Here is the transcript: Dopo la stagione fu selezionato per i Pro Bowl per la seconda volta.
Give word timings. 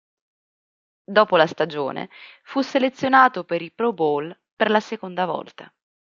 Dopo 1.11 1.35
la 1.37 1.45
stagione 1.45 2.09
fu 2.41 2.61
selezionato 2.61 3.43
per 3.43 3.61
i 3.61 3.69
Pro 3.69 3.93
Bowl 3.93 4.35
per 4.55 4.71
la 4.71 4.79
seconda 4.79 5.27
volta. 5.27 5.71